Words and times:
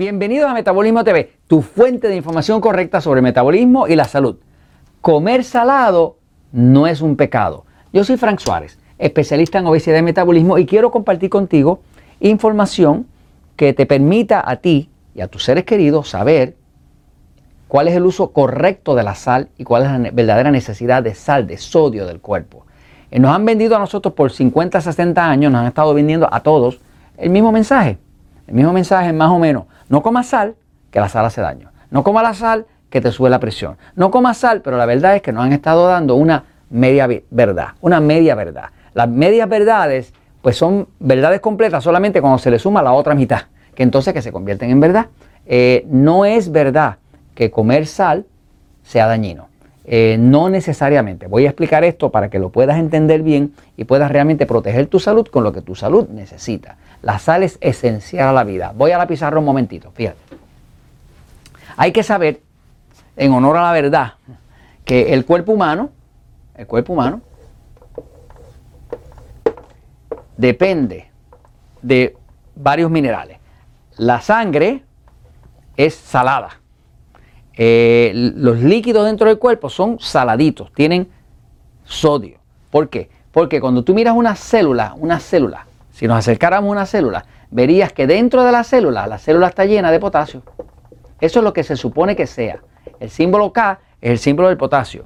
Bienvenidos 0.00 0.50
a 0.50 0.54
Metabolismo 0.54 1.04
TV, 1.04 1.30
tu 1.46 1.60
fuente 1.60 2.08
de 2.08 2.16
información 2.16 2.62
correcta 2.62 3.02
sobre 3.02 3.20
metabolismo 3.20 3.86
y 3.86 3.96
la 3.96 4.04
salud. 4.04 4.36
Comer 5.02 5.44
salado 5.44 6.16
no 6.52 6.86
es 6.86 7.02
un 7.02 7.16
pecado. 7.16 7.66
Yo 7.92 8.02
soy 8.02 8.16
Frank 8.16 8.38
Suárez, 8.38 8.78
especialista 8.96 9.58
en 9.58 9.66
obesidad 9.66 9.98
y 9.98 10.02
metabolismo 10.02 10.56
y 10.56 10.64
quiero 10.64 10.90
compartir 10.90 11.28
contigo 11.28 11.82
información 12.18 13.08
que 13.56 13.74
te 13.74 13.84
permita 13.84 14.42
a 14.42 14.56
ti 14.56 14.88
y 15.14 15.20
a 15.20 15.28
tus 15.28 15.44
seres 15.44 15.64
queridos 15.64 16.08
saber 16.08 16.56
cuál 17.68 17.86
es 17.86 17.94
el 17.94 18.06
uso 18.06 18.32
correcto 18.32 18.94
de 18.94 19.02
la 19.02 19.14
sal 19.14 19.50
y 19.58 19.64
cuál 19.64 19.82
es 19.82 19.90
la 19.90 20.10
verdadera 20.12 20.50
necesidad 20.50 21.02
de 21.02 21.14
sal, 21.14 21.46
de 21.46 21.58
sodio 21.58 22.06
del 22.06 22.20
cuerpo. 22.22 22.64
Eh, 23.10 23.18
nos 23.18 23.36
han 23.36 23.44
vendido 23.44 23.76
a 23.76 23.78
nosotros 23.78 24.14
por 24.14 24.32
50, 24.32 24.80
60 24.80 25.28
años, 25.28 25.52
nos 25.52 25.60
han 25.60 25.66
estado 25.66 25.92
vendiendo 25.92 26.26
a 26.32 26.40
todos 26.40 26.80
el 27.18 27.28
mismo 27.28 27.52
mensaje. 27.52 27.98
El 28.50 28.56
mismo 28.56 28.72
mensaje 28.72 29.12
más 29.12 29.30
o 29.30 29.38
menos. 29.38 29.64
No 29.88 30.02
comas 30.02 30.26
sal, 30.26 30.56
que 30.90 30.98
la 30.98 31.08
sal 31.08 31.24
hace 31.24 31.40
daño. 31.40 31.70
No 31.92 32.02
comas 32.02 32.24
la 32.24 32.34
sal, 32.34 32.66
que 32.90 33.00
te 33.00 33.12
sube 33.12 33.30
la 33.30 33.38
presión. 33.38 33.76
No 33.94 34.10
comas 34.10 34.38
sal, 34.38 34.60
pero 34.60 34.76
la 34.76 34.86
verdad 34.86 35.14
es 35.14 35.22
que 35.22 35.32
nos 35.32 35.44
han 35.44 35.52
estado 35.52 35.86
dando 35.86 36.16
una 36.16 36.42
media 36.68 37.08
verdad. 37.30 37.68
Una 37.80 38.00
media 38.00 38.34
verdad. 38.34 38.70
Las 38.92 39.08
medias 39.08 39.48
verdades, 39.48 40.12
pues 40.42 40.56
son 40.56 40.88
verdades 40.98 41.40
completas 41.40 41.84
solamente 41.84 42.20
cuando 42.20 42.38
se 42.38 42.50
le 42.50 42.58
suma 42.58 42.82
la 42.82 42.92
otra 42.92 43.14
mitad, 43.14 43.42
que 43.72 43.84
entonces 43.84 44.12
que 44.12 44.20
se 44.20 44.32
convierten 44.32 44.70
en 44.70 44.80
verdad. 44.80 45.06
Eh, 45.46 45.86
no 45.88 46.24
es 46.24 46.50
verdad 46.50 46.96
que 47.36 47.52
comer 47.52 47.86
sal 47.86 48.26
sea 48.82 49.06
dañino. 49.06 49.46
Eh, 49.84 50.16
no 50.18 50.48
necesariamente. 50.48 51.28
Voy 51.28 51.46
a 51.46 51.50
explicar 51.50 51.84
esto 51.84 52.10
para 52.10 52.28
que 52.30 52.40
lo 52.40 52.50
puedas 52.50 52.78
entender 52.78 53.22
bien 53.22 53.54
y 53.76 53.84
puedas 53.84 54.10
realmente 54.10 54.44
proteger 54.44 54.88
tu 54.88 54.98
salud 54.98 55.26
con 55.28 55.44
lo 55.44 55.52
que 55.52 55.62
tu 55.62 55.76
salud 55.76 56.08
necesita. 56.08 56.76
La 57.02 57.18
sal 57.18 57.42
es 57.42 57.56
esencial 57.60 58.28
a 58.28 58.32
la 58.32 58.44
vida. 58.44 58.72
Voy 58.74 58.90
a 58.90 58.98
la 58.98 59.06
pizarra 59.06 59.38
un 59.38 59.44
momentito, 59.44 59.90
fíjate. 59.92 60.18
Hay 61.76 61.92
que 61.92 62.02
saber, 62.02 62.42
en 63.16 63.32
honor 63.32 63.56
a 63.56 63.62
la 63.62 63.72
verdad, 63.72 64.14
que 64.84 65.14
el 65.14 65.24
cuerpo 65.24 65.52
humano, 65.52 65.90
el 66.56 66.66
cuerpo 66.66 66.92
humano, 66.92 67.22
depende 70.36 71.10
de 71.80 72.16
varios 72.54 72.90
minerales. 72.90 73.38
La 73.96 74.20
sangre 74.20 74.84
es 75.76 75.94
salada. 75.94 76.60
Eh, 77.54 78.12
los 78.14 78.58
líquidos 78.58 79.06
dentro 79.06 79.28
del 79.28 79.38
cuerpo 79.38 79.70
son 79.70 79.98
saladitos, 80.00 80.72
tienen 80.72 81.10
sodio. 81.84 82.38
¿Por 82.70 82.88
qué? 82.88 83.10
Porque 83.32 83.60
cuando 83.60 83.84
tú 83.84 83.94
miras 83.94 84.14
una 84.14 84.34
célula, 84.34 84.94
una 84.98 85.18
célula 85.18 85.66
si 86.00 86.08
nos 86.08 86.16
acercáramos 86.16 86.66
a 86.66 86.72
una 86.72 86.86
célula, 86.86 87.26
verías 87.50 87.92
que 87.92 88.06
dentro 88.06 88.42
de 88.42 88.50
la 88.52 88.64
célula, 88.64 89.06
la 89.06 89.18
célula 89.18 89.48
está 89.48 89.66
llena 89.66 89.92
de 89.92 90.00
potasio. 90.00 90.42
Eso 91.20 91.40
es 91.40 91.44
lo 91.44 91.52
que 91.52 91.62
se 91.62 91.76
supone 91.76 92.16
que 92.16 92.26
sea. 92.26 92.60
El 93.00 93.10
símbolo 93.10 93.52
K 93.52 93.78
es 94.00 94.10
el 94.12 94.18
símbolo 94.18 94.48
del 94.48 94.56
potasio. 94.56 95.04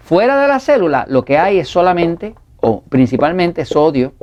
Fuera 0.00 0.36
de 0.42 0.48
la 0.48 0.58
célula 0.58 1.04
lo 1.08 1.24
que 1.24 1.38
hay 1.38 1.60
es 1.60 1.68
solamente 1.68 2.34
o 2.60 2.80
principalmente 2.80 3.64
sodio. 3.64 4.14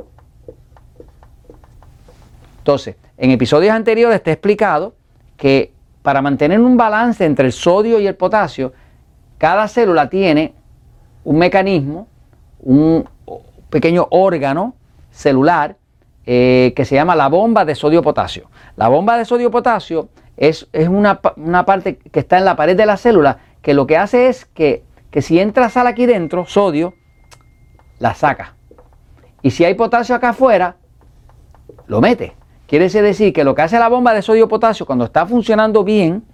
Entonces, 2.58 2.96
en 3.16 3.30
episodios 3.30 3.72
anteriores 3.72 4.22
te 4.22 4.28
he 4.28 4.34
explicado 4.34 4.94
que 5.38 5.72
para 6.02 6.20
mantener 6.20 6.60
un 6.60 6.76
balance 6.76 7.24
entre 7.24 7.46
el 7.46 7.52
sodio 7.54 7.98
y 7.98 8.06
el 8.06 8.14
potasio, 8.14 8.74
cada 9.38 9.66
célula 9.68 10.10
tiene 10.10 10.52
un 11.24 11.38
mecanismo, 11.38 12.08
un 12.60 13.08
pequeño 13.70 14.06
órgano 14.10 14.74
celular 15.10 15.78
eh, 16.26 16.72
que 16.74 16.84
se 16.84 16.94
llama 16.94 17.14
la 17.14 17.28
bomba 17.28 17.64
de 17.64 17.74
sodio-potasio. 17.74 18.48
La 18.76 18.88
bomba 18.88 19.18
de 19.18 19.24
sodio-potasio 19.24 20.08
es, 20.36 20.66
una, 20.88 21.20
parte 21.20 21.96
que 21.96 22.20
está 22.20 22.38
en 22.38 22.44
la 22.44 22.56
pared 22.56 22.76
de 22.76 22.86
la 22.86 22.96
célula 22.96 23.38
que 23.60 23.74
lo 23.74 23.86
que 23.86 23.96
hace 23.96 24.28
es 24.28 24.46
que, 24.46 24.84
que 25.10 25.22
si 25.22 25.38
entra 25.38 25.68
sal 25.68 25.86
aquí 25.86 26.06
dentro, 26.06 26.46
sodio, 26.46 26.94
la 27.98 28.14
saca. 28.14 28.54
Y 29.42 29.50
si 29.50 29.64
hay 29.64 29.74
potasio 29.74 30.14
acá 30.14 30.30
afuera, 30.30 30.76
lo 31.86 32.00
mete. 32.00 32.34
Quiere 32.66 32.88
decir 32.88 33.32
que 33.32 33.44
lo 33.44 33.54
que 33.54 33.62
hace 33.62 33.78
la 33.78 33.88
bomba 33.88 34.14
de 34.14 34.22
sodio-potasio 34.22 34.86
cuando 34.86 35.04
está 35.04 35.26
funcionando 35.26 35.84
bien 35.84 36.24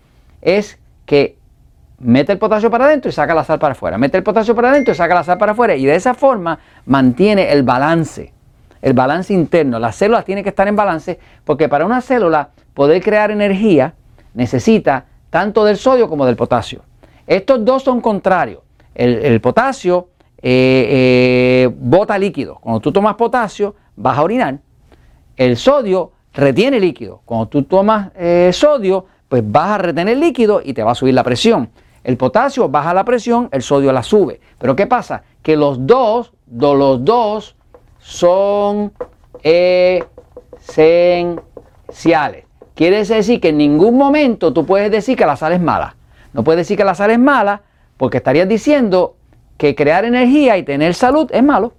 es 0.41 0.79
que 1.05 1.37
mete 1.99 2.33
el 2.33 2.39
potasio 2.39 2.71
para 2.71 2.87
adentro 2.87 3.09
y 3.09 3.13
saca 3.13 3.35
la 3.35 3.43
sal 3.43 3.59
para 3.59 3.73
afuera. 3.73 3.99
Mete 3.99 4.17
el 4.17 4.23
potasio 4.23 4.55
para 4.55 4.71
adentro 4.71 4.93
y 4.93 4.97
saca 4.97 5.15
la 5.15 5.25
sal 5.25 5.39
para 5.39 5.53
afuera. 5.53 5.75
Y 5.75 5.85
de 5.85 5.97
esa 5.97 6.15
forma 6.15 6.61
mantiene 6.87 7.51
el 7.51 7.65
balance 7.65 8.33
el 8.83 8.93
balance 8.93 9.33
interno. 9.33 9.79
Las 9.79 9.97
células 9.97 10.25
tienen 10.25 10.45
que 10.45 10.51
estar 10.51 10.69
en 10.69 10.77
balance 10.77 11.19
porque 11.45 11.69
para 11.69 11.85
una 11.85 12.01
célula 12.01 12.51
poder 12.75 13.03
crear 13.03 13.31
energía 13.31 13.95
necesita 14.35 15.07
tanto 15.29 15.65
del 15.65 15.77
sodio 15.77 16.09
como 16.09 16.27
del 16.27 16.37
potasio. 16.37 16.83
Estos 17.27 17.65
dos 17.65 17.83
son 17.83 18.01
contrarios. 18.01 18.63
El, 18.95 19.41
potasio 19.41 20.09
eh, 20.43 20.87
eh, 20.91 21.71
bota 21.73 22.19
líquido. 22.19 22.57
Cuando 22.57 22.81
tú 22.81 22.93
tomas 22.93 23.15
potasio 23.15 23.75
vas 23.97 24.19
a 24.19 24.23
orinar. 24.23 24.59
El 25.37 25.57
sodio 25.57 26.13
retiene 26.35 26.81
líquido. 26.81 27.23
Cuando 27.25 27.49
tú 27.49 27.63
tomas 27.63 28.11
eh, 28.17 28.51
sodio, 28.53 29.07
pues 29.29 29.43
vas 29.47 29.71
a 29.71 29.79
retener 29.79 30.19
líquido 30.19 30.61
y 30.63 30.75
te 30.75 30.83
va 30.83 30.93
a 30.93 30.95
subir 30.95 31.15
la 31.15 31.23
presión. 31.23 31.71
El 32.03 32.17
potasio 32.17 32.69
baja 32.69 32.95
la 32.95 33.05
presión, 33.05 33.49
el 33.53 33.63
sodio 33.63 33.93
la 33.93 34.03
sube. 34.03 34.41
Pero 34.59 34.75
¿qué 34.75 34.87
pasa? 34.87 35.23
Que 35.43 35.57
los 35.57 35.87
dos, 35.87 36.33
los 36.51 37.05
dos 37.05 37.57
son 38.01 38.93
esenciales. 39.43 41.41
Quiere 42.75 43.05
decir 43.05 43.41
que 43.41 43.51
en 43.51 43.59
ningún 43.59 43.97
momento 43.97 44.53
tú 44.53 44.65
puedes 44.67 44.91
decir 44.91 45.17
que 45.17 45.27
la 45.27 45.37
sal 45.37 45.53
es 45.53 45.61
mala. 45.61 45.97
No 46.33 46.43
puedes 46.45 46.59
decir 46.61 46.77
que 46.77 46.85
la 46.85 46.95
sal 46.95 47.11
es 47.11 47.19
mala 47.19 47.63
porque 47.97 48.19
estarías 48.19 48.49
diciendo 48.49 49.17
que 49.59 49.75
crear 49.75 50.05
energía 50.05 50.57
y 50.57 50.63
tener 50.63 50.95
salud 50.95 51.29
es 51.33 51.43
malo. 51.43 51.75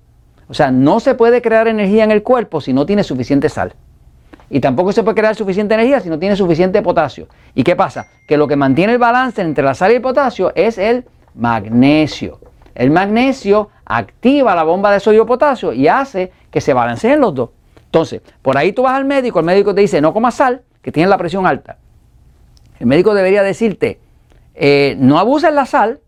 O 0.47 0.53
sea, 0.53 0.69
no 0.69 0.99
se 0.99 1.15
puede 1.15 1.41
crear 1.41 1.67
energía 1.67 2.03
en 2.03 2.11
el 2.11 2.21
cuerpo 2.21 2.61
si 2.61 2.73
no 2.73 2.85
tiene 2.85 3.03
suficiente 3.03 3.49
sal. 3.49 3.73
Y 4.49 4.59
tampoco 4.59 4.91
se 4.91 5.01
puede 5.01 5.15
crear 5.15 5.35
suficiente 5.35 5.73
energía 5.73 6.01
si 6.01 6.09
no 6.09 6.19
tiene 6.19 6.35
suficiente 6.35 6.81
potasio. 6.81 7.27
¿Y 7.55 7.63
qué 7.63 7.75
pasa? 7.75 8.07
Que 8.27 8.37
lo 8.37 8.47
que 8.47 8.57
mantiene 8.57 8.93
el 8.93 8.99
balance 8.99 9.41
entre 9.41 9.63
la 9.63 9.73
sal 9.73 9.93
y 9.93 9.95
el 9.95 10.01
potasio 10.01 10.51
es 10.55 10.77
el 10.77 11.05
magnesio. 11.33 12.39
El 12.75 12.91
magnesio 12.91 13.69
activa 13.97 14.55
la 14.55 14.63
bomba 14.63 14.91
de 14.91 14.99
sodio-potasio 14.99 15.73
y 15.73 15.87
hace 15.87 16.31
que 16.49 16.61
se 16.61 16.73
balanceen 16.73 17.19
los 17.19 17.35
dos. 17.35 17.49
Entonces, 17.85 18.21
por 18.41 18.57
ahí 18.57 18.71
tú 18.71 18.83
vas 18.83 18.93
al 18.93 19.05
médico, 19.05 19.39
el 19.39 19.45
médico 19.45 19.75
te 19.75 19.81
dice 19.81 20.01
no 20.01 20.13
comas 20.13 20.35
sal, 20.35 20.61
que 20.81 20.91
tienes 20.91 21.09
la 21.09 21.17
presión 21.17 21.45
alta. 21.45 21.77
El 22.79 22.87
médico 22.87 23.13
debería 23.13 23.43
decirte, 23.43 23.99
eh, 24.55 24.95
no 24.97 25.19
abuses 25.19 25.53
la 25.53 25.65
sal, 25.65 25.99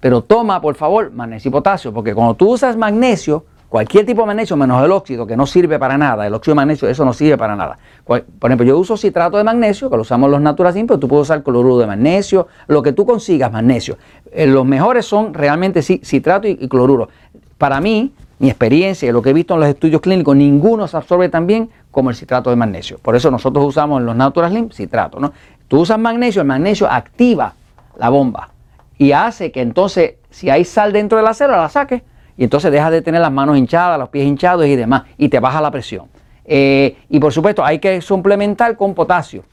pero 0.00 0.22
toma 0.22 0.60
por 0.60 0.74
favor 0.74 1.12
magnesio 1.12 1.48
y 1.48 1.52
potasio, 1.52 1.92
porque 1.92 2.14
cuando 2.14 2.34
tú 2.34 2.50
usas 2.50 2.76
magnesio, 2.76 3.46
cualquier 3.72 4.04
tipo 4.04 4.20
de 4.20 4.26
magnesio 4.26 4.54
menos 4.54 4.84
el 4.84 4.92
óxido, 4.92 5.26
que 5.26 5.34
no 5.34 5.46
sirve 5.46 5.78
para 5.78 5.96
nada, 5.96 6.26
el 6.26 6.34
óxido 6.34 6.52
de 6.52 6.56
magnesio, 6.56 6.90
eso 6.90 7.06
no 7.06 7.14
sirve 7.14 7.38
para 7.38 7.56
nada. 7.56 7.78
Por 8.04 8.22
ejemplo, 8.42 8.66
yo 8.66 8.78
uso 8.78 8.98
citrato 8.98 9.38
de 9.38 9.44
magnesio, 9.44 9.88
que 9.88 9.96
lo 9.96 10.02
usamos 10.02 10.30
los 10.30 10.42
Naturacin, 10.42 10.86
pero 10.86 10.98
tú 11.00 11.08
puedes 11.08 11.22
usar 11.22 11.42
cloruro 11.42 11.78
de 11.78 11.86
magnesio, 11.86 12.48
lo 12.66 12.82
que 12.82 12.92
tú 12.92 13.06
consigas 13.06 13.50
magnesio. 13.50 13.96
Eh, 14.30 14.46
los 14.46 14.66
mejores 14.66 15.06
son 15.06 15.32
realmente 15.32 15.80
citrato 15.80 16.46
y, 16.46 16.68
cloruro. 16.68 17.08
Para 17.56 17.80
mí, 17.80 18.12
mi 18.40 18.50
experiencia 18.50 19.08
y 19.08 19.12
lo 19.12 19.22
que 19.22 19.30
he 19.30 19.32
visto 19.32 19.54
en 19.54 19.60
los 19.60 19.68
estudios 19.70 20.02
clínicos, 20.02 20.36
ninguno 20.36 20.86
se 20.86 20.98
absorbe 20.98 21.30
tan 21.30 21.46
bien 21.46 21.70
como 21.90 22.10
el 22.10 22.16
citrato 22.16 22.50
de 22.50 22.56
magnesio. 22.56 22.98
Por 22.98 23.16
eso 23.16 23.30
nosotros 23.30 23.64
usamos 23.64 24.00
en 24.00 24.04
los 24.04 24.14
Natural 24.14 24.50
Slim 24.50 24.68
citrato. 24.68 25.18
¿no? 25.18 25.32
Tú 25.68 25.80
usas 25.80 25.98
magnesio, 25.98 26.42
el 26.42 26.46
magnesio 26.46 26.90
activa 26.90 27.54
la 27.96 28.10
bomba 28.10 28.50
y 28.98 29.12
hace 29.12 29.50
que 29.50 29.62
entonces, 29.62 30.16
si 30.28 30.50
hay 30.50 30.66
sal 30.66 30.92
dentro 30.92 31.16
de 31.16 31.24
la 31.24 31.32
célula, 31.32 31.62
la 31.62 31.70
saques 31.70 32.02
y 32.36 32.44
entonces 32.44 32.72
dejas 32.72 32.90
de 32.90 33.02
tener 33.02 33.20
las 33.20 33.32
manos 33.32 33.56
hinchadas, 33.56 33.98
los 33.98 34.08
pies 34.08 34.26
hinchados 34.26 34.66
y 34.66 34.76
demás, 34.76 35.02
y 35.18 35.28
te 35.28 35.40
baja 35.40 35.60
la 35.60 35.70
presión. 35.70 36.06
Eh, 36.44 36.96
y 37.08 37.18
por 37.20 37.32
supuesto, 37.32 37.64
hay 37.64 37.78
que 37.78 38.00
suplementar 38.00 38.76
con 38.76 38.94
potasio. 38.94 39.44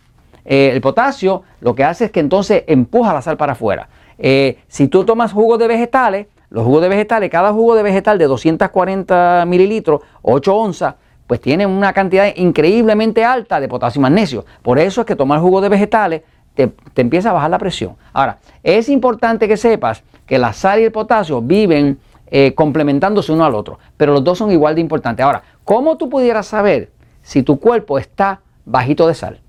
Eh, 0.46 0.72
el 0.74 0.82
potasio 0.82 1.44
lo 1.62 1.76
que 1.76 1.84
hace 1.84 2.06
es 2.06 2.12
que 2.12 2.20
entonces 2.20 2.64
empuja 2.68 3.14
la 3.14 3.22
sal 3.22 3.38
para 3.38 3.54
afuera. 3.54 3.90
Eh, 4.18 4.60
si 4.68 4.88
tú 4.88 5.06
tomas 5.06 5.32
jugos 5.32 5.60
de 5.60 5.68
vegetales, 5.68 6.28
los 6.50 6.66
jugos 6.66 6.82
de 6.82 6.90
vegetales, 6.90 7.30
cada 7.30 7.54
jugo 7.54 7.76
de 7.76 7.84
vegetal 7.84 8.18
de 8.18 8.26
240 8.26 9.46
mililitros, 9.48 10.02
8 10.24 10.56
onzas, 10.56 10.96
pues 11.28 11.40
tiene 11.40 11.68
una 11.68 11.94
cantidad 11.94 12.36
increíblemente 12.36 13.24
alta 13.24 13.60
de 13.60 13.68
potasio 13.68 14.00
y 14.00 14.02
magnesio. 14.02 14.46
Por 14.64 14.80
eso 14.80 15.02
es 15.02 15.08
que 15.08 15.16
tomar 15.16 15.40
jugo 15.40 15.62
de 15.62 15.70
vegetales 15.70 16.24
te, 16.56 16.74
empieza 16.96 17.30
a 17.30 17.34
bajar 17.34 17.52
la 17.52 17.60
presión. 17.60 17.96
Ahora, 18.14 18.40
es 18.64 18.90
importante 18.90 19.48
que 19.48 19.56
sepas 19.56 20.04
que 20.26 20.40
la 20.40 20.54
sal 20.54 20.80
y 20.80 20.86
el 20.86 20.92
potasio 20.92 21.42
viven 21.42 22.00
eh, 22.32 22.54
complementándose 22.54 23.32
uno 23.32 23.46
al 23.46 23.56
otro, 23.56 23.80
pero 23.98 24.14
los 24.14 24.24
dos 24.24 24.38
son 24.38 24.52
igual 24.52 24.76
de 24.76 24.82
importantes. 24.82 25.26
Ahora, 25.26 25.44
¿cómo 25.64 25.98
tú 25.98 26.10
pudieras 26.10 26.48
saber 26.48 26.92
si 27.22 27.44
tu 27.44 27.60
cuerpo 27.60 27.98
está 27.98 28.42
bajito 28.66 29.08
de 29.08 29.16
sal? 29.16 29.40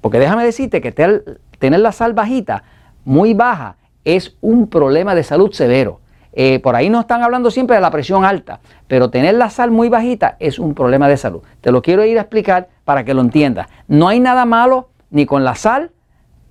Porque 0.00 0.18
déjame 0.18 0.44
decirte 0.44 0.80
que 0.80 0.92
tener 0.92 1.80
la 1.80 1.92
sal 1.92 2.12
bajita, 2.12 2.62
muy 3.04 3.34
baja, 3.34 3.76
es 4.04 4.36
un 4.40 4.68
problema 4.68 5.14
de 5.14 5.22
salud 5.22 5.52
severo. 5.52 6.00
Eh, 6.32 6.60
por 6.60 6.76
ahí 6.76 6.88
no 6.88 7.00
están 7.00 7.22
hablando 7.22 7.50
siempre 7.50 7.74
de 7.74 7.82
la 7.82 7.90
presión 7.90 8.24
alta, 8.24 8.60
pero 8.86 9.10
tener 9.10 9.34
la 9.34 9.50
sal 9.50 9.70
muy 9.70 9.88
bajita 9.88 10.36
es 10.38 10.58
un 10.58 10.74
problema 10.74 11.08
de 11.08 11.16
salud. 11.16 11.42
Te 11.60 11.72
lo 11.72 11.82
quiero 11.82 12.04
ir 12.04 12.18
a 12.18 12.22
explicar 12.22 12.68
para 12.84 13.04
que 13.04 13.14
lo 13.14 13.22
entiendas. 13.22 13.66
No 13.88 14.08
hay 14.08 14.20
nada 14.20 14.44
malo 14.44 14.90
ni 15.10 15.26
con 15.26 15.42
la 15.42 15.54
sal, 15.56 15.90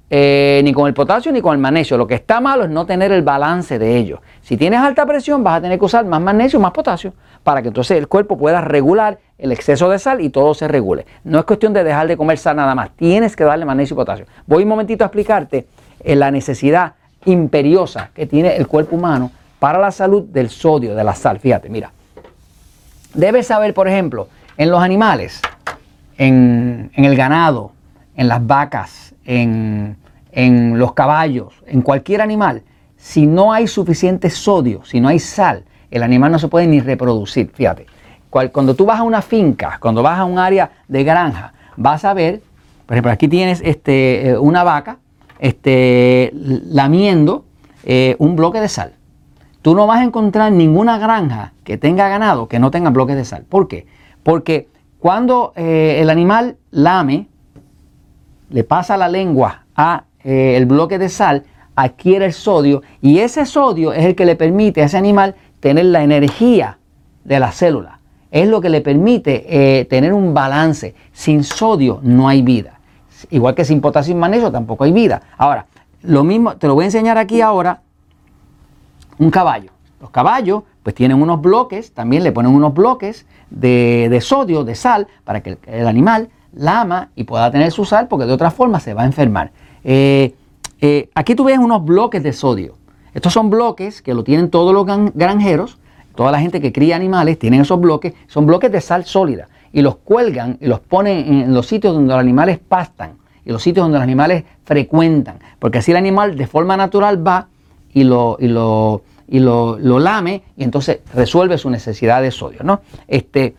eh, 0.10 0.62
ni 0.64 0.74
con 0.74 0.88
el 0.88 0.94
potasio, 0.94 1.32
ni 1.32 1.42
con 1.42 1.54
el 1.54 1.60
magnesio. 1.60 1.98
Lo 1.98 2.08
que 2.08 2.16
está 2.16 2.40
malo 2.40 2.64
es 2.64 2.70
no 2.70 2.86
tener 2.86 3.12
el 3.12 3.22
balance 3.22 3.78
de 3.78 3.98
ellos. 3.98 4.20
Si 4.42 4.58
tienes 4.58 4.80
alta 4.80 5.06
presión, 5.06 5.44
vas 5.44 5.58
a 5.58 5.62
tener 5.62 5.80
que 5.80 5.86
usar 5.86 6.06
más 6.06 6.22
magnesio, 6.22 6.60
más 6.60 6.72
potasio, 6.72 7.14
para 7.44 7.62
que 7.62 7.68
entonces 7.68 7.98
el 7.98 8.08
cuerpo 8.08 8.38
pueda 8.38 8.62
regular 8.62 9.20
el 9.38 9.52
exceso 9.52 9.90
de 9.90 10.00
sal 10.00 10.22
y 10.22 10.30
todo 10.30 10.54
se 10.54 10.68
regule. 10.68 11.06
No 11.24 11.40
es 11.40 11.46
cuestión 11.46 11.74
de 11.74 11.84
dejar 11.84 12.08
de 12.08 12.18
comer 12.18 12.38
sal 12.38 12.56
nada 12.56 12.74
más, 12.76 12.92
tienes 12.96 13.36
que 13.36 13.44
darle 13.44 13.66
magnesio 13.66 13.94
y 13.94 13.98
potasio. 13.98 14.26
Voy 14.46 14.64
un 14.64 14.70
momentito 14.70 15.04
a 15.04 15.08
explicarte 15.08 15.68
eh, 16.00 16.16
la 16.16 16.32
necesidad 16.32 16.94
imperiosa 17.26 18.10
que 18.14 18.26
tiene 18.26 18.56
el 18.56 18.68
cuerpo 18.68 18.96
humano 18.96 19.32
para 19.60 19.80
la 19.80 19.92
salud 19.92 20.24
del 20.24 20.50
sodio, 20.50 20.96
de 20.96 21.04
la 21.04 21.16
sal. 21.16 21.40
Fíjate, 21.40 21.70
mira. 21.70 21.92
Debes 23.14 23.48
saber, 23.48 23.74
por 23.74 23.88
ejemplo, 23.88 24.28
en 24.58 24.70
los 24.70 24.82
animales, 24.82 25.42
en, 26.18 26.92
el 26.96 27.16
ganado, 27.16 27.72
en 28.16 28.28
las 28.28 28.46
vacas, 28.46 29.07
en, 29.28 29.98
los 30.80 30.94
caballos, 30.94 31.54
en 31.68 31.82
cualquier 31.82 32.22
animal, 32.22 32.64
si 32.96 33.28
no 33.28 33.54
hay 33.54 33.68
suficiente 33.68 34.30
sodio, 34.30 34.84
si 34.84 35.00
no 35.00 35.10
hay 35.10 35.20
sal, 35.20 35.66
el 35.92 36.04
animal 36.04 36.32
no 36.32 36.40
se 36.40 36.48
puede 36.48 36.68
ni 36.68 36.80
reproducir. 36.80 37.52
Fíjate, 37.54 37.86
cuando 38.30 38.76
tú 38.76 38.86
vas 38.86 39.00
a 39.00 39.04
una 39.04 39.22
finca, 39.22 39.78
cuando 39.80 40.02
vas 40.02 40.20
a 40.20 40.26
un 40.26 40.40
área 40.40 40.72
de 40.88 41.04
granja, 41.04 41.54
vas 41.76 42.06
a 42.06 42.14
ver, 42.14 42.42
por 42.86 42.96
ejemplo, 42.96 43.12
aquí 43.12 43.28
tienes 43.28 43.62
este, 43.64 44.30
eh, 44.30 44.38
una 44.38 44.64
vaca 44.64 44.98
este, 45.40 46.32
lamiendo 46.34 47.46
eh, 47.84 48.16
un 48.20 48.36
bloque 48.36 48.60
de 48.60 48.70
sal. 48.70 48.94
Tú 49.62 49.76
no 49.76 49.88
vas 49.88 50.00
a 50.00 50.04
encontrar 50.04 50.52
ninguna 50.52 50.98
granja 50.98 51.54
que 51.64 51.78
tenga 51.78 52.08
ganado 52.08 52.48
que 52.48 52.60
no 52.60 52.72
tenga 52.72 52.90
bloques 52.90 53.16
de 53.16 53.26
sal. 53.26 53.46
¿Por 53.48 53.68
qué? 53.68 53.86
Porque 54.24 54.70
cuando 55.00 55.54
eh, 55.56 55.98
el 56.00 56.10
animal 56.10 56.58
lame, 56.72 57.28
le 58.50 58.64
pasa 58.64 58.98
la 58.98 59.08
lengua 59.08 59.64
a 59.76 60.04
eh, 60.24 60.56
el 60.58 60.66
bloque 60.66 60.98
de 60.98 61.10
sal, 61.10 61.44
adquiere 61.76 62.26
el 62.26 62.34
sodio 62.34 62.82
y 63.02 63.20
ese 63.20 63.46
sodio 63.46 63.94
es 63.94 64.06
el 64.06 64.16
que 64.16 64.26
le 64.26 64.36
permite 64.36 64.82
a 64.82 64.86
ese 64.86 64.98
animal 64.98 65.36
tener 65.60 65.86
la 65.86 66.04
energía 66.04 66.78
de 67.24 67.40
la 67.40 67.52
célula. 67.52 68.00
Es 68.32 68.48
lo 68.48 68.60
que 68.62 68.70
le 68.70 68.82
permite 68.82 69.88
tener 69.90 70.14
un 70.14 70.34
balance. 70.34 70.94
Sin 71.14 71.46
sodio 71.46 72.00
no 72.04 72.28
hay 72.28 72.42
vida. 72.42 72.78
Igual 73.30 73.56
que 73.56 73.66
sin 73.66 73.82
potasio 73.82 74.12
y 74.12 74.16
magnesio 74.16 74.52
tampoco 74.52 74.84
hay 74.84 74.92
vida. 74.92 75.22
Ahora, 75.38 75.66
lo 76.02 76.24
mismo, 76.24 76.56
te 76.58 76.68
lo 76.68 76.76
voy 76.76 76.84
a 76.84 76.88
enseñar 76.88 77.18
aquí 77.18 77.42
ahora, 77.42 77.82
un 79.18 79.32
caballo. 79.32 79.72
Los 80.00 80.12
caballos 80.12 80.64
pues 80.84 80.96
tienen 80.96 81.22
unos 81.22 81.42
bloques, 81.42 81.94
también 81.94 82.24
le 82.24 82.32
ponen 82.32 82.54
unos 82.54 82.74
bloques 82.74 83.26
de, 83.50 84.20
sodio, 84.22 84.64
de 84.64 84.76
sal, 84.76 85.08
para 85.24 85.42
que 85.42 85.58
el, 85.66 85.88
animal 85.88 86.30
lama 86.54 87.10
y 87.16 87.24
pueda 87.24 87.52
tener 87.52 87.72
su 87.72 87.86
sal, 87.86 88.08
porque 88.08 88.26
de 88.26 88.34
otra 88.34 88.52
forma 88.52 88.80
se 88.80 88.94
va 88.94 89.04
a 89.04 89.06
enfermar. 89.06 89.52
Eh, 89.84 90.34
eh, 90.82 91.10
aquí 91.16 91.36
tú 91.36 91.44
ves 91.44 91.58
unos 91.58 91.84
bloques 91.84 92.22
de 92.24 92.34
sodio. 92.34 92.76
Estos 93.14 93.34
son 93.34 93.50
bloques 93.50 94.02
que 94.02 94.14
lo 94.14 94.24
tienen 94.24 94.50
todos 94.50 94.74
los 94.74 94.86
granjeros, 95.16 95.80
toda 96.16 96.32
la 96.32 96.40
gente 96.40 96.62
que 96.62 96.72
cría 96.72 96.96
animales 96.96 97.40
tienen 97.40 97.62
esos 97.62 97.80
bloques, 97.80 98.14
son 98.28 98.46
bloques 98.46 98.72
de 98.72 98.82
sal 98.82 99.06
sólida 99.06 99.48
y 99.72 99.82
los 99.82 99.98
cuelgan 99.98 100.58
y 100.62 100.68
los 100.68 100.80
ponen 100.80 101.42
en 101.42 101.54
los 101.54 101.68
sitios 101.68 101.94
donde 101.94 102.14
los 102.14 102.20
animales 102.20 102.60
pastan 102.60 103.14
y 103.46 103.52
los 103.52 103.62
sitios 103.62 103.86
donde 103.86 103.98
los 103.98 104.04
animales 104.04 104.44
frecuentan, 104.66 105.40
porque 105.60 105.78
así 105.78 105.92
el 105.92 105.98
animal 105.98 106.38
de 106.38 106.48
forma 106.48 106.76
natural 106.76 107.26
va 107.26 107.48
y 107.94 108.04
lo, 108.04 108.38
y 108.40 108.48
lo, 108.48 109.04
y 109.28 109.40
lo, 109.40 109.78
lame 110.00 110.44
y 110.58 110.64
entonces 110.64 111.00
resuelve 111.14 111.58
su 111.58 111.70
necesidad 111.70 112.22
de 112.22 112.32
sodio. 112.32 112.64
¿no? 112.64 112.82
Este, 113.08 113.56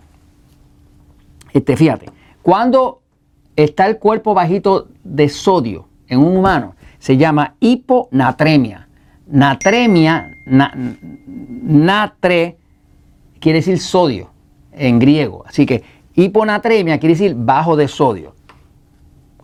este, 1.52 1.76
fíjate, 1.76 2.06
cuando 2.42 3.02
está 3.56 3.86
el 3.86 3.98
cuerpo 3.98 4.34
bajito 4.34 4.88
de 5.04 5.28
sodio 5.28 5.88
en 6.08 6.20
un 6.20 6.36
humano, 6.36 6.74
se 6.98 7.16
llama 7.16 7.54
hiponatremia. 7.60 8.88
Natremia, 9.26 10.30
natre, 11.62 12.56
quiere 13.40 13.58
decir 13.58 13.78
sodio 13.78 14.30
en 14.72 14.98
griego. 14.98 15.44
Así 15.46 15.66
que 15.66 15.82
Hiponatremia 16.18 16.98
quiere 16.98 17.14
decir 17.14 17.34
bajo 17.36 17.76
de 17.76 17.86
sodio. 17.86 18.34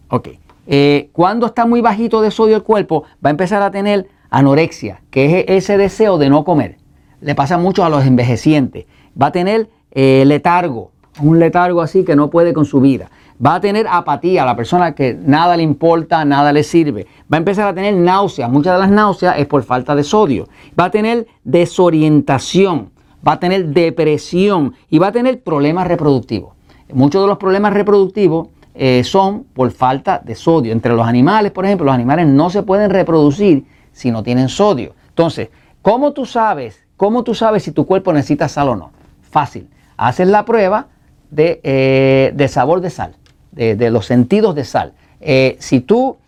Ok. 0.08 0.29
Eh, 0.67 1.11
cuando 1.12 1.47
está 1.47 1.67
muy 1.67 1.81
bajito 1.81 2.20
de 2.20 2.32
sodio 2.32 2.56
el 2.56 2.64
cuerpo, 2.64 3.05
va 3.25 3.29
a 3.29 3.31
empezar 3.31 3.62
a 3.62 3.70
tener 3.70 4.08
anorexia, 4.29 5.02
que 5.11 5.40
es 5.40 5.44
ese 5.47 5.76
deseo 5.76 6.19
de 6.19 6.29
no 6.29 6.44
comer. 6.44 6.79
Le 7.20 7.37
pasa 7.37 7.58
mucho 7.58 7.85
a 7.85 7.88
los 7.88 8.05
envejecientes. 8.05 8.87
Va 9.20 9.26
a 9.26 9.32
tener 9.32 9.70
eh, 9.93 10.25
letargo, 10.26 10.90
un 11.20 11.38
letargo 11.38 11.81
así 11.81 12.05
que 12.05 12.16
no 12.16 12.31
puede 12.31 12.52
con 12.52 12.64
su 12.64 12.81
vida. 12.81 13.11
Va 13.44 13.56
a 13.56 13.61
tener 13.61 13.87
apatía, 13.88 14.44
la 14.44 14.56
persona 14.56 14.94
que 14.94 15.14
nada 15.14 15.56
le 15.56 15.62
importa, 15.62 16.25
nada 16.25 16.52
le 16.52 16.62
sirve. 16.62 17.06
Va 17.32 17.37
a 17.37 17.38
empezar 17.38 17.69
a 17.69 17.75
tener 17.75 17.94
náuseas. 17.94 18.50
Muchas 18.50 18.75
de 18.75 18.78
las 18.81 18.90
náuseas 18.90 19.38
es 19.38 19.46
por 19.46 19.62
falta 19.64 19.94
de 19.94 20.05
sodio. 20.05 20.49
Va 20.78 20.84
a 20.84 20.90
tener 20.90 21.26
desorientación, 21.43 22.90
va 23.26 23.32
a 23.32 23.40
tener 23.40 23.66
depresión 23.66 24.75
y 24.88 24.99
va 24.99 25.08
a 25.08 25.12
tener 25.12 25.43
problemas 25.43 25.88
reproductivos. 25.88 26.55
Muchos 26.93 27.22
de 27.22 27.28
los 27.28 27.38
problemas 27.38 27.72
reproductivos 27.72 28.49
eh, 28.75 29.02
son 29.05 29.44
por 29.52 29.70
falta 29.72 30.20
de 30.25 30.34
sodio. 30.37 30.72
Entre 30.72 30.93
los 30.93 31.06
animales, 31.06 31.50
por 31.50 31.64
ejemplo, 31.64 31.87
los 31.87 31.94
animales 31.94 32.28
no 32.28 32.50
se 32.50 32.62
pueden 32.62 32.90
reproducir 32.90 33.66
si 33.93 34.11
no 34.11 34.22
tienen 34.22 34.49
sodio. 34.49 34.94
Entonces, 35.08 35.49
¿cómo 35.82 36.12
tú 36.12 36.25
sabes, 36.25 36.84
cómo 36.96 37.25
tú 37.25 37.34
sabes 37.34 37.64
si 37.64 37.72
tu 37.72 37.84
cuerpo 37.84 38.12
necesita 38.12 38.49
sal 38.49 38.69
o 38.69 38.76
no? 38.76 38.90
Fácil. 39.22 39.69
Haces 39.96 40.28
la 40.28 40.44
prueba 40.44 40.88
de, 41.35 41.61
eh, 41.65 42.49
sabor 42.49 42.81
de 42.81 42.91
sal, 42.91 43.17
de, 43.53 43.91
los 43.91 44.07
sentidos 44.07 44.55
de 44.55 44.65
sal. 44.65 44.93
Eh, 45.21 45.57
si 45.59 45.81
tú 45.81 46.19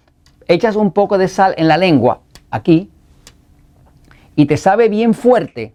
echas 0.49 0.77
un 0.77 0.93
poco 0.93 1.19
de 1.19 1.29
sal 1.29 1.55
en 1.57 1.69
la 1.69 1.77
lengua, 1.77 2.21
aquí, 2.51 2.91
y 4.35 4.47
te 4.47 4.57
sabe 4.57 4.89
bien 4.89 5.15
fuerte, 5.15 5.75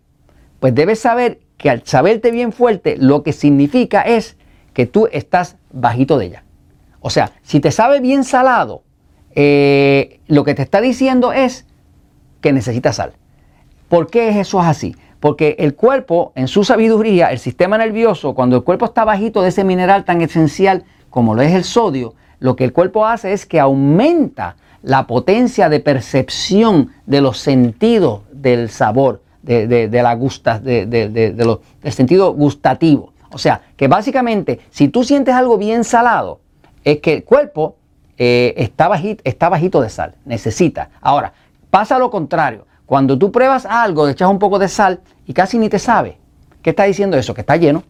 pues 0.59 0.75
debes 0.75 0.99
saber 0.99 1.39
que 1.57 1.69
al 1.69 1.83
saberte 1.85 2.31
bien 2.31 2.51
fuerte, 2.51 2.97
lo 2.97 3.23
que 3.23 3.33
significa 3.33 4.01
es 4.01 4.37
que 4.73 4.85
tú 4.85 5.07
estás 5.11 5.57
bajito 5.71 6.17
de 6.17 6.25
ella. 6.25 6.43
O 6.99 7.09
sea, 7.09 7.31
si 7.41 7.59
te 7.59 7.71
sabe 7.71 7.99
bien 7.99 8.23
salado, 8.23 8.83
eh, 9.33 10.19
lo 10.27 10.43
que 10.43 10.53
te 10.53 10.61
está 10.61 10.81
diciendo 10.81 11.31
es 11.31 11.65
que 12.41 12.51
necesitas 12.51 12.97
sal. 12.97 13.13
¿Por 13.87 14.09
qué 14.09 14.39
eso 14.39 14.61
es 14.61 14.67
así? 14.67 14.95
Porque 15.21 15.55
el 15.59 15.75
cuerpo, 15.75 16.33
en 16.35 16.47
su 16.47 16.63
sabiduría, 16.65 17.27
el 17.27 17.37
sistema 17.37 17.77
nervioso, 17.77 18.33
cuando 18.33 18.57
el 18.57 18.63
cuerpo 18.63 18.85
está 18.85 19.05
bajito 19.05 19.43
de 19.43 19.49
ese 19.49 19.63
mineral 19.63 20.03
tan 20.03 20.19
esencial 20.21 20.83
como 21.11 21.35
lo 21.35 21.43
es 21.43 21.53
el 21.53 21.63
sodio, 21.63 22.15
lo 22.39 22.55
que 22.55 22.63
el 22.63 22.73
cuerpo 22.73 23.05
hace 23.05 23.31
es 23.31 23.45
que 23.45 23.59
aumenta 23.59 24.55
la 24.81 25.05
potencia 25.05 25.69
de 25.69 25.79
percepción 25.79 26.89
de 27.05 27.21
los 27.21 27.37
sentidos 27.37 28.21
del 28.31 28.69
sabor, 28.69 29.21
de, 29.43 29.89
la 29.91 30.15
gusta, 30.15 30.59
de, 30.59 30.87
del 30.87 31.93
sentido 31.93 32.33
gustativo. 32.33 33.13
O 33.31 33.37
sea, 33.37 33.61
que 33.77 33.87
básicamente, 33.87 34.59
si 34.71 34.87
tú 34.87 35.03
sientes 35.03 35.35
algo 35.35 35.59
bien 35.59 35.83
salado, 35.83 36.39
es 36.83 36.99
que 36.99 37.13
el 37.13 37.23
cuerpo 37.23 37.75
eh, 38.17 38.55
está, 38.57 38.87
bajito, 38.87 39.21
está 39.23 39.49
bajito 39.49 39.81
de 39.81 39.89
sal, 39.89 40.15
necesita. 40.25 40.89
Ahora, 40.99 41.33
pasa 41.69 41.99
lo 41.99 42.09
contrario. 42.09 42.65
Cuando 42.85 43.17
tú 43.17 43.31
pruebas 43.31 43.65
algo, 43.65 44.07
echas 44.07 44.29
un 44.29 44.39
poco 44.39 44.59
de 44.59 44.67
sal 44.67 45.01
y 45.25 45.33
casi 45.33 45.57
ni 45.57 45.69
te 45.69 45.79
sabe. 45.79 46.17
¿Qué 46.61 46.71
está 46.71 46.83
diciendo 46.83 47.17
eso? 47.17 47.33
Que 47.33 47.41
está 47.41 47.55
lleno. 47.55 47.83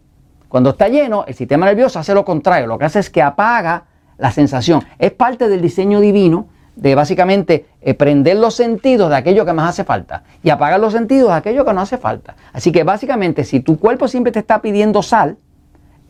Cuando 0.48 0.70
está 0.70 0.88
lleno, 0.88 1.24
el 1.26 1.34
sistema 1.34 1.66
nervioso 1.66 1.98
hace 1.98 2.14
lo 2.14 2.24
contrario. 2.24 2.66
Lo 2.66 2.78
que 2.78 2.84
hace 2.84 2.98
es 2.98 3.10
que 3.10 3.22
apaga 3.22 3.84
la 4.18 4.30
sensación. 4.30 4.84
Es 4.98 5.12
parte 5.12 5.48
del 5.48 5.60
diseño 5.60 6.00
divino 6.00 6.46
de 6.76 6.94
básicamente 6.94 7.66
eh, 7.80 7.94
prender 7.94 8.36
los 8.36 8.54
sentidos 8.54 9.10
de 9.10 9.16
aquello 9.16 9.44
que 9.44 9.52
más 9.52 9.70
hace 9.70 9.84
falta 9.84 10.24
y 10.42 10.50
apagar 10.50 10.80
los 10.80 10.92
sentidos 10.92 11.30
de 11.30 11.36
aquello 11.36 11.64
que 11.64 11.72
no 11.72 11.80
hace 11.80 11.98
falta. 11.98 12.36
Así 12.52 12.72
que 12.72 12.84
básicamente 12.84 13.44
si 13.44 13.60
tu 13.60 13.78
cuerpo 13.78 14.08
siempre 14.08 14.32
te 14.32 14.38
está 14.38 14.62
pidiendo 14.62 15.02
sal, 15.02 15.36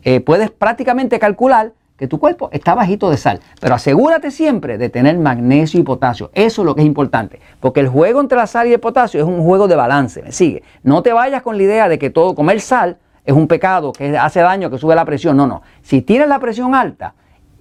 eh, 0.03 0.19
puedes 0.19 0.51
prácticamente 0.51 1.19
calcular 1.19 1.73
tu 2.07 2.19
cuerpo 2.19 2.49
está 2.51 2.75
bajito 2.75 3.09
de 3.09 3.17
sal. 3.17 3.39
Pero 3.59 3.75
asegúrate 3.75 4.31
siempre 4.31 4.77
de 4.77 4.89
tener 4.89 5.17
magnesio 5.17 5.79
y 5.79 5.83
potasio. 5.83 6.31
Eso 6.33 6.61
es 6.61 6.65
lo 6.65 6.75
que 6.75 6.81
es 6.81 6.87
importante. 6.87 7.39
Porque 7.59 7.79
el 7.79 7.87
juego 7.87 8.19
entre 8.19 8.37
la 8.37 8.47
sal 8.47 8.67
y 8.67 8.73
el 8.73 8.79
potasio 8.79 9.19
es 9.19 9.25
un 9.25 9.43
juego 9.43 9.67
de 9.67 9.75
balance. 9.75 10.21
¿Me 10.21 10.31
sigue? 10.31 10.63
No 10.83 11.01
te 11.01 11.13
vayas 11.13 11.41
con 11.41 11.57
la 11.57 11.63
idea 11.63 11.89
de 11.89 11.99
que 11.99 12.09
todo 12.09 12.35
comer 12.35 12.61
sal 12.61 12.97
es 13.25 13.33
un 13.33 13.47
pecado, 13.47 13.93
que 13.93 14.17
hace 14.17 14.41
daño, 14.41 14.69
que 14.69 14.77
sube 14.77 14.95
la 14.95 15.05
presión. 15.05 15.37
No, 15.37 15.47
no. 15.47 15.61
Si 15.81 16.01
tienes 16.01 16.27
la 16.27 16.39
presión 16.39 16.75
alta, 16.75 17.13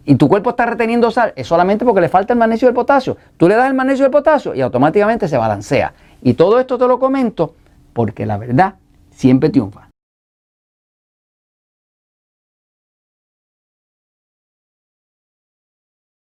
y 0.05 0.17
tu 0.17 0.29
cuerpo 0.29 0.51
está 0.51 0.67
reteniendo 0.67 1.11
sal, 1.11 1.33
es 1.37 1.47
solamente 1.47 1.85
porque 1.85 2.01
le 2.01 2.09
falta 2.09 2.33
el 2.33 2.39
magnesio 2.39 2.67
y 2.67 2.71
el 2.71 2.75
potasio. 2.75 3.17
Tú 3.37 3.49
le 3.49 3.55
das 3.55 3.69
el 3.69 3.75
magnesio 3.75 4.05
y 4.05 4.07
el 4.07 4.11
potasio 4.11 4.55
y 4.55 4.61
automáticamente 4.61 5.29
se 5.29 5.37
balancea. 5.37 5.95
Y 6.23 6.35
todo 6.35 6.59
esto 6.59 6.79
te 6.79 6.87
lo 6.87 6.99
comento 6.99 7.55
porque 7.93 8.27
la 8.27 8.39
verdad 8.39 8.75
siempre 9.11 9.51
triunfa. 9.51 9.92